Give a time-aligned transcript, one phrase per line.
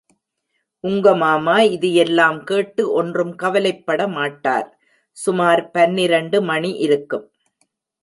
[0.83, 4.67] உங்க மாமா இதையெல்லாம் கேட்டு ஒன்றும் கவலைப்பட மாட்டார்!
[5.17, 7.27] சுமார் பன்னிரண்டு மணி இருக்கும்.